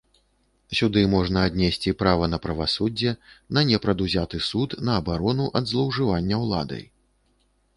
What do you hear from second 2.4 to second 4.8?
правасуддзе, на непрадузяты суд,